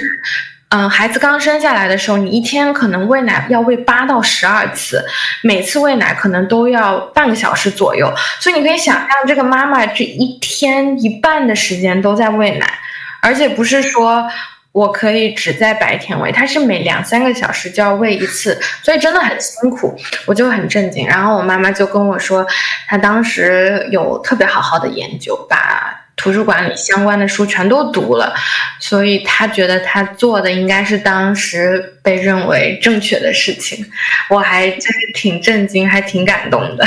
[0.69, 5.03] 嗯，孩子刚生下来的时候，你一天可能喂奶要喂八到十二次，
[5.41, 8.13] 每次喂奶可能都要半个小时左右。
[8.39, 12.79] 所以你可以想象，这个妈妈这一天一半的时间都在喂奶，
[13.21, 14.29] 而且不是说
[14.71, 19.93] 我可以只在白天喂，她是每两三个小时就要喂一次，所以真的很辛苦。
[20.27, 21.07] 我就很震惊。
[21.07, 22.45] 然后我妈妈就跟我说，
[22.87, 26.00] 她当时有特别好好的研究，把。
[26.15, 28.33] 图书馆里相关的书全都读了，
[28.79, 33.85] 所以他觉得他做的应该是当时被认为正确的事情。
[34.29, 36.85] 我还真是挺震惊，还挺感动的，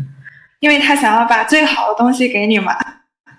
[0.60, 2.74] 因为他想要把最好的东西给你嘛。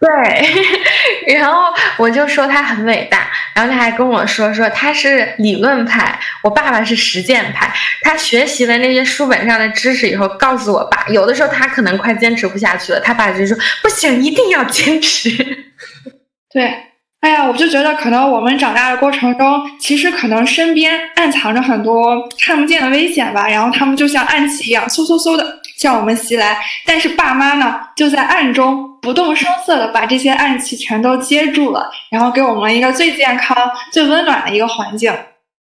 [0.02, 7.72] 对， 然后我就说他很伟大，然后他还跟我说说他是理论派，我爸爸是实践派。
[8.02, 15.30] 他学习了那些书本上的知识以后，告诉我爸，有的时候他可能快坚持不下去了，他爸就说不行，一定要坚持。
[16.52, 16.74] 对，
[17.22, 25.62] 哎呀，我就觉得可能我们长大的过程中，其实可能身边暗藏着很多看不见的危险吧，然后他们就像暗器一样，嗖嗖嗖的。
[25.78, 33.58] 向我们袭来，但是爸妈呢，就在暗中不动声色的把这些暗器全都接住了，然后给我们一个最健康、
[33.92, 35.12] 最温暖的一个环境。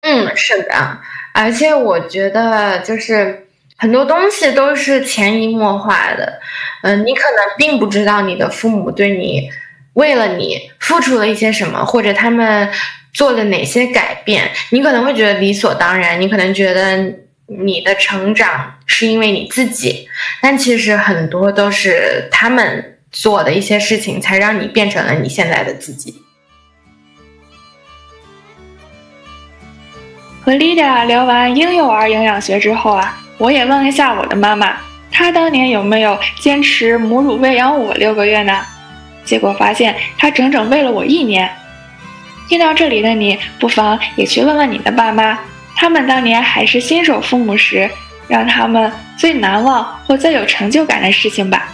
[0.02, 0.98] 嗯，是的，
[1.34, 6.40] 而且我觉得就是很多东西都是潜移默化的。
[6.84, 9.50] 嗯，你可能并不知道你的父母对你
[9.94, 12.70] 为了你付出了一些什么，或者他们
[13.14, 17.14] 做了哪些改变，你可能会觉得理所当然，你可能觉得。
[17.52, 20.08] 你的成长是因为你自己，
[20.40, 26.14] 但其实很多都是他们做的一些事情，才让你变成了你现在的自己。
[30.44, 34.78] 和 Lida 聊完婴幼儿营养学之后啊，我也问了一下我的妈妈，
[35.12, 38.64] 她当年有没有坚持母乳喂养我六个月呢？
[39.30, 41.48] 结果发现他整整喂了我一年。
[42.48, 45.38] 听到这里的你，不妨也去问问你的爸妈，
[45.76, 47.88] 他们当年还是新手父母时，
[48.28, 51.72] 让他们最难忘或最有成就感的事情吧。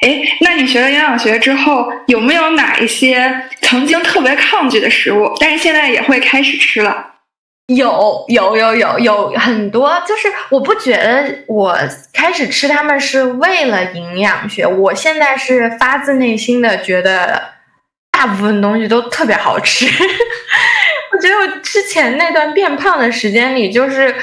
[0.00, 7.15] 哎，那你学了营养学之后，有没有哪一些曾经特别抗拒的食物，但是现在也会开始吃了？
[7.66, 11.76] 有有有有有很多，就是我不觉得我
[12.12, 17.42] 开始吃它们是为了营养学，我现在是发自内心的觉得
[18.12, 19.84] 大部分东西都特别好吃。
[21.12, 24.14] 我觉得我之前那段变胖的时间里，就是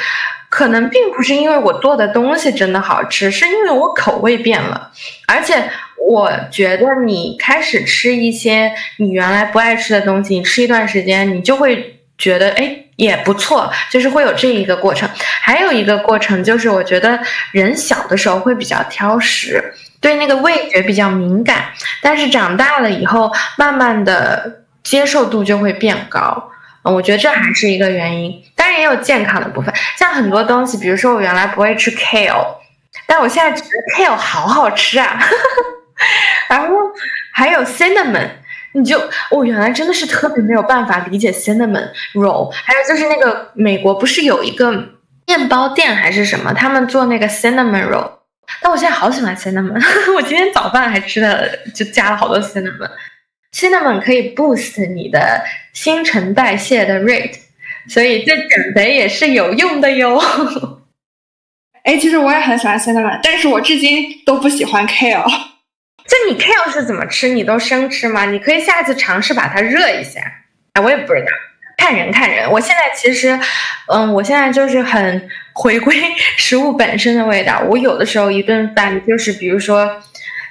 [0.50, 4.90] 可能并不是因为我做的东西真的好吃，是因为我口味变了，
[5.28, 12.80] 而且我觉得你开始吃一些你原来不爱吃的东西，你吃一段时间，你就会觉得哎。
[12.96, 15.10] 也不错，就是会有这一个过程，
[15.42, 17.20] 还有一个过程就是，我觉得
[17.52, 21.66] 人小的时候会比较挑食，对那个味觉比较敏感，
[22.04, 26.52] 但是长大了以后，慢慢的接受度就会变高。
[26.84, 32.46] 我觉得这还是一个原因，当然也有健康的部分，像很多东西，比如说我原来不会吃 kale，
[33.08, 35.20] 但我现在觉得 kale 好好吃啊，
[36.48, 36.76] 然后
[37.34, 38.30] 还有 cinnamon。
[38.74, 44.72] 你就我原来真的是特别没有办法理解 cinnamon roll，还有就是那个美国不是有一个
[45.28, 48.10] 面包店还是什么，他们做那个 cinnamon roll，
[48.62, 49.80] 但我现在好喜欢 cinnamon，
[50.16, 57.36] 我今天早饭还吃了，就加了好多 cinnamon，cinnamon 可以 boost 你的新陈代谢的 rate，
[57.88, 60.20] 所以对减肥也是有用的哟。
[61.84, 65.53] 哎，其实我也很喜欢 cinnamon，但是我至今都不喜欢 kale。
[66.06, 67.30] 就你 kale 是怎么吃？
[67.30, 68.26] 你都生吃吗？
[68.26, 70.20] 你可以下次尝试把它热一下。
[70.74, 71.28] 哎，我也不知道，
[71.78, 72.50] 看人看人。
[72.52, 73.39] 我现在其实，
[73.88, 75.96] 嗯，我现在就是很回归
[76.38, 77.62] 食物本身的味道。
[77.70, 80.02] 我有的时候一顿饭就是，比如说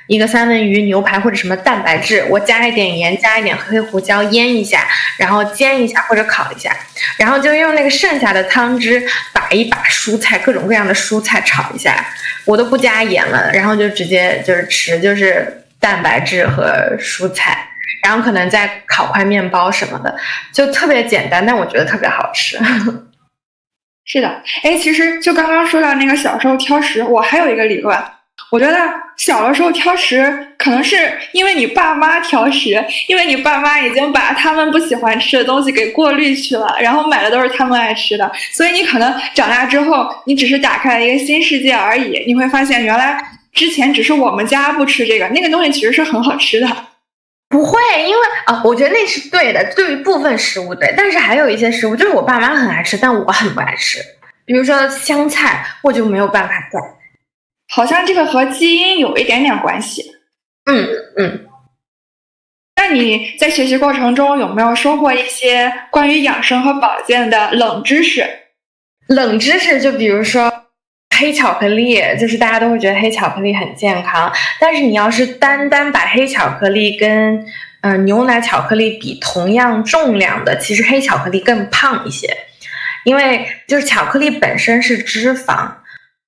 [0.07, 4.87] 一个三文鱼、牛排或者什么蛋白质，我加一点盐，加一点黑胡椒腌一下，
[5.17, 6.75] 然后煎一下或者烤一下，
[7.17, 12.05] 然后就用那个剩下的汤汁把一把蔬菜，各种各样的蔬菜炒一下。
[12.45, 17.69] 我都不加盐了，然后就直接就是吃，就是蛋白质和蔬菜，
[18.03, 20.17] 然后可能再烤块面包什么的，
[20.53, 22.59] 就特别简单，但我觉得特别好吃。
[24.05, 27.97] 是的，哎，其实就刚刚说到那个小时候挑食，我还有一个理论。
[28.53, 28.77] 我觉得
[29.17, 42.25] 小的时候挑食，可能是因为你爸妈挑食，因为你爸妈已经把他们不喜欢吃的东西给过滤去了，然后买的都是他们爱吃的，所以你可能长大之后，你只是打开了一个新世界而已。
[42.27, 46.69] 你会发现，原来之前只是我们家不吃这个，那个东西其实是很好吃的。
[47.49, 53.99] 不会，因为啊，我觉得那是对的，对于部分食物对，但是还有一些食物，就是我爸妈很爱吃，但我很不爱吃，
[54.45, 57.02] 比如说香菜，我就没有办法蘸。
[57.75, 60.05] 好像这个和基因有一点点关系。
[60.71, 61.47] 嗯嗯。
[62.77, 68.27] 那你在学习过程中有没有收获一些关于养生和保健的冷知识？
[69.09, 70.53] 冷知识就比如说
[71.17, 74.31] 黑巧克力，就是大家都会觉得黑巧克力很健康，
[74.61, 77.47] 但是你要是单单把黑巧克力跟
[77.81, 82.37] 嗯牛奶巧克力比同样重量的，其实黑巧克力更胖一些，
[83.05, 85.77] 因为就是巧克力本身是脂肪。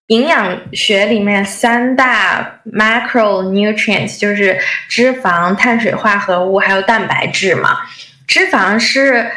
[0.08, 7.78] 营养学里面三大 macronutrients 就是脂肪、碳水化合物还有蛋白质嘛。
[8.26, 9.30] 脂肪是，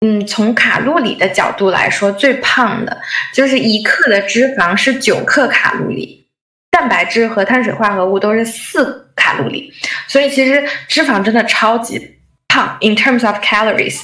[0.00, 2.96] 嗯，从卡路里的角度来说最胖的，
[3.32, 6.26] 就是一克的脂肪是九克卡路里，
[6.70, 9.72] 蛋白质和碳水化合物都是四卡路里，
[10.06, 12.18] 所以其实脂肪真的超级
[12.54, 14.02] 胖 in terms of calories。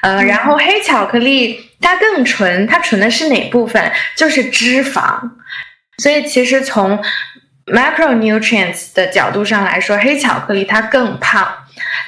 [0.00, 3.92] 呃，然后黑巧克力它更纯，它纯的是哪部分？
[4.16, 5.20] 就是脂肪。
[5.98, 6.98] 所以其实从
[7.66, 11.46] macronutrients 的角度上来说，黑巧克力它更胖。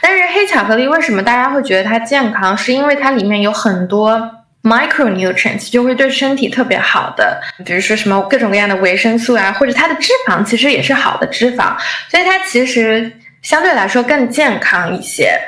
[0.01, 2.57] 但是黑巧克力为什么大家会觉得它健康？
[2.57, 4.31] 是因为它里面有很多
[4.63, 11.77] micronutrients，就会对身体特别好的，比如说什么各种各样的维生素啊，或者它的脂肪其实也是好的脂肪，
[12.09, 15.39] 所以它其实相对来说更健康一些。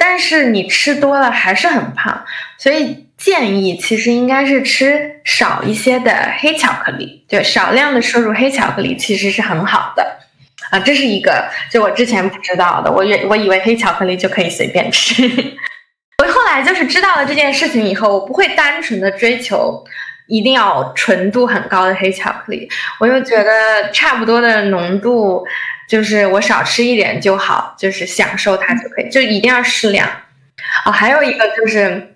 [0.00, 2.24] 但是你吃多了还是很胖，
[2.58, 3.06] 所以。
[3.20, 10.02] 建议其实应该是吃少一些的黑巧克力，对，少量的摄入黑巧克力其实是很好的
[10.70, 10.80] 啊。
[10.80, 15.22] 这是一个，就我之前不知道的，我以我以为黑巧克力就可以随便吃。
[16.24, 19.84] 我后来就是知道了这件事情以后，我不会单纯的追求
[20.26, 22.66] 一定要纯度很高的黑巧克力，
[22.98, 25.44] 我又觉得差不多的浓度，
[25.90, 30.06] 就是我少吃一点就好，就是享受它就可以，就一定要适量。
[30.84, 32.06] 啊，还有一个就是。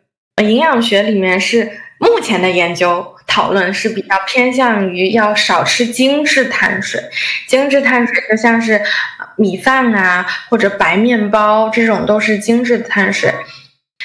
[0.43, 7.01] 营养学里面是目前的研究，讨论是比较偏向于要少吃精致碳水，
[7.47, 8.83] 精致碳水就像是
[9.37, 13.33] 米饭啊或者白面包这种都是精致碳水。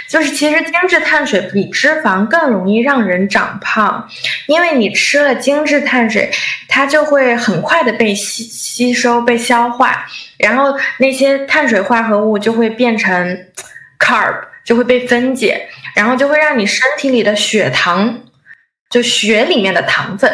[0.07, 4.07] 就是其实精致碳水比脂肪更容易让人长胖，
[4.47, 6.31] 因为你吃了精致碳水，
[6.67, 10.05] 它就会很快的被吸吸收、被消化，
[10.37, 13.45] 然后那些碳水化合物就会变成
[13.99, 18.21] carb，就会被分解，然后就会让你身体里的血糖，
[18.89, 20.31] 就血里面的糖分。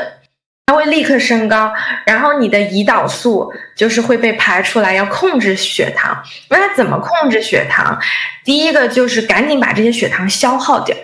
[0.67, 1.71] 它会立刻升高，
[2.05, 6.23] 然后你的胰岛素就是会被排出来，要控制血糖。
[6.49, 7.99] 那它怎么控制血糖？
[8.43, 10.95] 第一个就是赶紧把这些血糖消耗掉，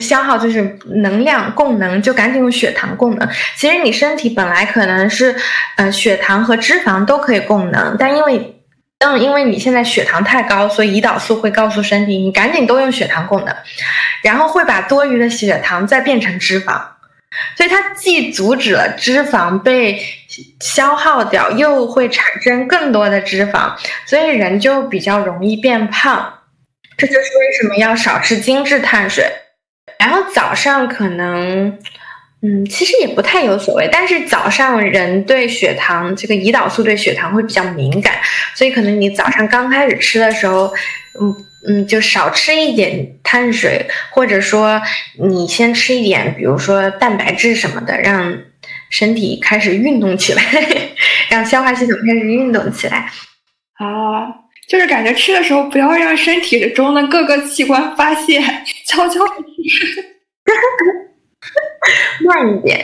[0.00, 3.28] 消耗就是能量供能，就赶紧用血糖供能。
[3.56, 5.36] 其实你身体本来可能是，
[5.76, 8.60] 呃，血糖和脂肪都可以供能，但因为，
[8.98, 13.54] 嗯，因为你现在血糖太高，所以胰岛素会告诉身体，你赶紧都用血糖供能，
[14.24, 16.80] 然后会把多余的血糖再变成脂肪。
[17.56, 20.02] 所以它既阻止了脂肪被
[20.60, 23.74] 消耗掉，又会产生更多的脂肪，
[24.06, 26.40] 所以人就比较容易变胖。
[26.96, 29.24] 这就是为什么要少吃精致碳水。
[29.98, 31.78] 然后早上可能，
[32.42, 38.14] 嗯，其实也不太有所谓，但是早上人对血糖这个胰岛素对血糖会比较敏感，
[38.54, 40.72] 所以可能你早上刚开始吃的时候，
[41.20, 41.34] 嗯。
[41.64, 44.82] 嗯，就少吃一点碳水，或者说
[45.30, 48.36] 你先吃一点，比如说蛋白质什么的，让
[48.90, 50.42] 身体开始运动起来，
[51.30, 53.08] 让消化系统开始运动起来。
[53.74, 54.26] 啊，
[54.68, 58.42] 就是感觉吃的时候不要让身体中的各个器官发现，
[58.84, 59.34] 悄悄的
[59.70, 60.04] 吃。
[62.26, 62.78] 慢一点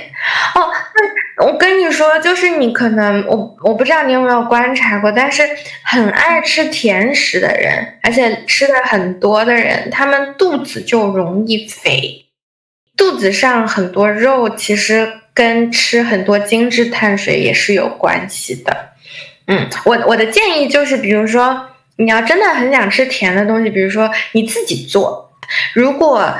[0.54, 0.70] 哦。
[1.36, 5.42] 那我跟你说，就是你可能我我不知道你有没有观察过，但是
[5.84, 12.26] 很爱吃甜食的人，而且吃的很多的人，他们肚子就容易肥。
[12.96, 18.90] 肚子上很多肉，其实跟吃很多精致碳水也是有关系的。
[19.46, 25.32] 嗯，我我的建议就是，比如说你要真的很想吃甜的东西，比如说你自己做，
[25.72, 26.34] 如果。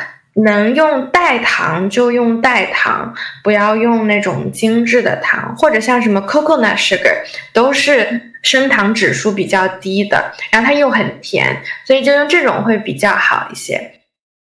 [0.44, 7.14] 能用代糖就用代糖，不要用那种精致的糖，或者像什么 coconut sugar，
[7.52, 13.76] 都是升糖指数比较低的，然后它又很甜，所以就用这种会比较好一些。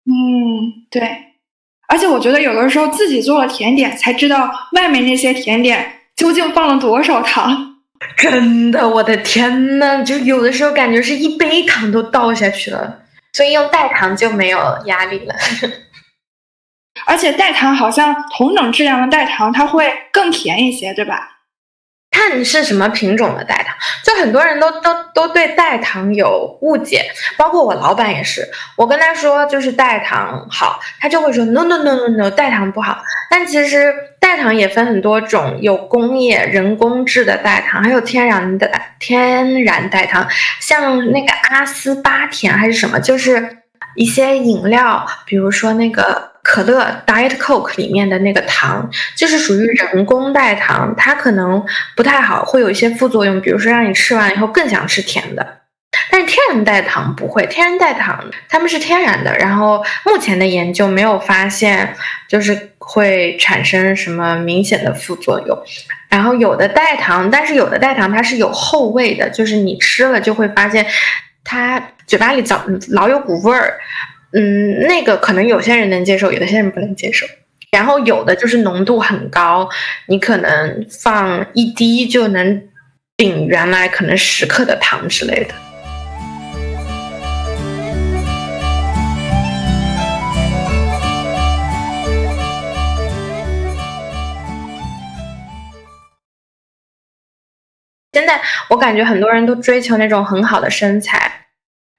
[0.06, 1.02] 嗯，对。
[1.90, 7.76] 而且我觉得有的时候自己做了甜点，才知道外面那些甜点究竟放了多少糖。
[8.18, 13.03] 真的，我的天呐，就有的时候感觉是一杯糖都倒下去了。
[13.34, 15.36] 所以用代糖就没有压力了，
[17.06, 21.33] 而且代糖好像同等质量的代糖，它会更甜一些，对吧？
[22.14, 28.48] 看是什么品种的代糖，就很多人都都都对代糖有误解，包括我老板也是。
[28.78, 33.02] 我跟他说就是代糖好，他就会说 no no no no no 代糖不好。
[33.30, 40.28] 但其实代糖也分很多种，有工业人工制的代糖，还有天然的天然代糖，
[40.62, 43.58] 像那个阿斯巴甜还是什么，就是
[43.96, 46.33] 一些饮料，比如说那个。
[46.44, 51.66] 可乐 Diet Coke 里面的那个糖，就是属于人工代糖，它可能
[51.96, 55.62] 不太好，会有一些副作用，比如说让你吃完以后更想吃甜的。
[56.12, 61.96] 但是天然代糖不会，天然代糖它们是天然的，然后目前的研究没有发现
[62.28, 65.58] 就是会产生什么明显的副作用。
[66.10, 70.86] 然后有的代糖，但是有的代糖它是有后味的，就是你吃了就会发现
[71.44, 73.80] 它嘴巴里早老有股味儿。
[74.36, 77.28] 嗯，那个可能有些人能接受，有些人不能接受。
[77.72, 79.70] 然后有的就是浓度很高，
[80.08, 82.64] 你可能放一滴就能
[83.16, 85.54] 顶原来可能十克的糖之类的。
[98.14, 101.43] 现在我感觉很多人都追求那种很好的身材。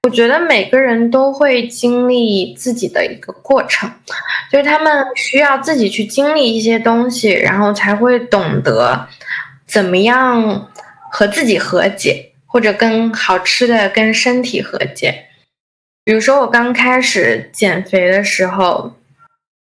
[0.05, 3.91] 我觉得每个人都会经历自己的一个过程，
[4.53, 9.09] 就是他们需要自己去经历一些东西，然后才会懂得
[9.67, 10.71] 怎么样
[11.11, 15.25] 和自己和解，或者跟好吃的、跟身体和解。
[16.05, 18.95] 比如说我刚开始减肥的时候，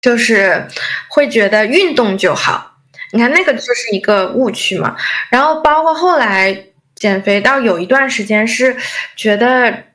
[0.01, 0.67] 就是
[1.11, 2.79] 会觉得运动就好，
[3.13, 4.97] 你看那个就是一个误区嘛。
[5.29, 6.65] 然后包括后来
[6.95, 8.75] 减肥到有一段时间是
[9.15, 9.90] 觉得。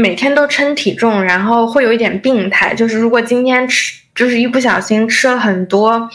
[0.00, 2.74] 每天都称体重，然后会有一点病态。
[2.74, 6.10] 就是如果今天吃，就是一不小心吃了很多，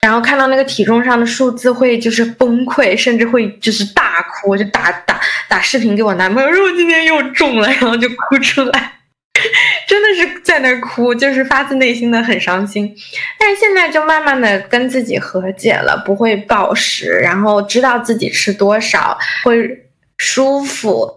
[0.00, 8.92] 然后看到那个体重上的数字，会就是崩溃，甚至会就是大哭，就打打打视频给我男朋友，说我今天又重了，然后就哭出来。
[9.86, 12.94] 真的是在那哭，就是发自内心的很伤心。
[13.38, 19.68] 但是现在就慢慢的跟自己和解了，不会暴食，然后知道自己吃多少会
[20.16, 21.12] 舒服，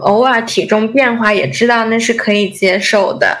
[0.00, 3.38] 偶尔体重变化也知道那是可以接受的，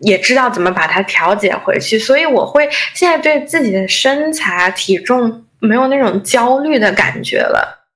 [0.00, 1.98] 也知道怎么把它调节回去。
[1.98, 7.86] 所以我会现在对自己的身材体重没有那种焦虑的感觉了。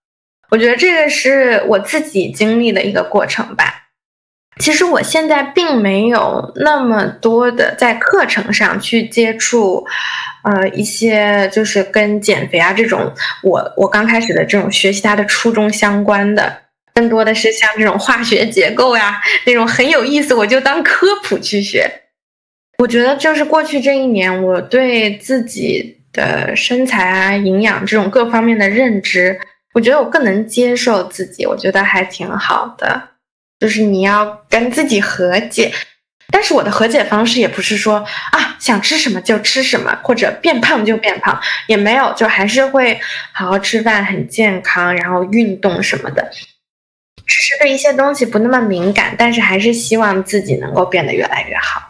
[0.51, 3.79] 我觉得这个是我自己经历的一个过程吧。
[4.59, 9.87] 其实我现在并没有那么多的在课程上去接触，
[10.45, 16.62] 呃，一些就是跟减肥啊这种，我我刚开始的这种学习它的初衷相关的，
[16.95, 21.91] 更多的是像这种化学结构呀那种很有意思，我就当科普去学。
[22.79, 29.39] 我觉得就是过去这一年，我对自己的身材啊、营养这种各方面的认知，
[29.75, 33.11] 我觉得我更能接受自己，我觉得还挺好的。
[33.61, 35.73] 就是你要跟自己和解，
[36.33, 43.01] 但是我的和解方式也不是说啊想吃什么就吃什么，或者变胖就变胖，也没有，就还是会
[43.33, 46.29] 好好吃饭，很健康，然后运动什么的，
[47.27, 51.83] 只是对一些东西不那么敏感，但是还是希望自己能够变得越来越好。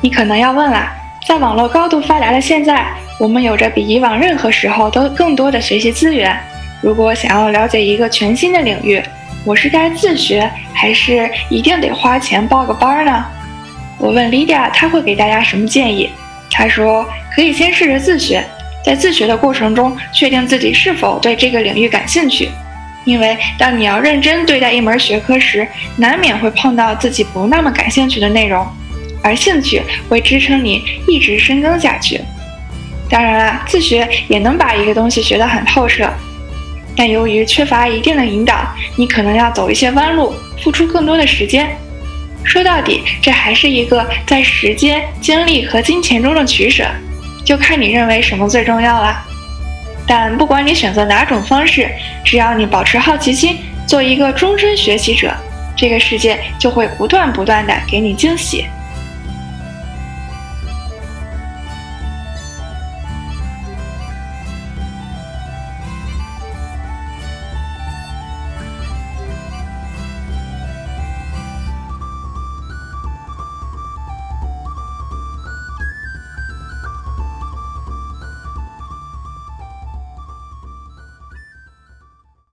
[0.00, 0.88] 你可能要问了，
[1.26, 2.86] 在网络高度发达的现在，
[3.18, 6.38] 我们有着比以往任何时候都更多的学习资源。
[6.80, 9.02] 如果想要了解一个全新的领域，
[9.44, 13.24] 我是该自学还是一定得花钱报个班呢？
[13.98, 16.10] 我问 Lydia，她会给大家什么建议？
[16.48, 18.44] 她说可以先试着自学，
[18.88, 22.48] 在自学的过程中确定自己是否对这个领域感兴趣。
[23.04, 28.66] 因为当你要认真对待一门学科时，难免会碰到自己不那么感兴趣的内容，
[29.22, 32.18] 而兴趣会支撑你一直深耕下去。
[33.10, 36.10] 当然了，自学也能把一个东西学得很透彻。
[36.96, 40.32] 但由于缺乏一定的引导，你可能要走一些弯路，
[40.62, 41.68] 付出更多的时间。
[42.42, 46.86] 说到底，这还是一个在时间、精力和金钱中的取舍，
[47.48, 49.24] 就看你认为什么最重要了。
[50.06, 51.90] 但不管你选择哪种方式，
[52.22, 55.34] 只要你保持好奇心，做一个终身学习者，
[55.74, 58.66] 这个世界就会不断不断的给你惊喜。